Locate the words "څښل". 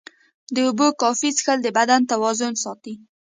1.35-1.59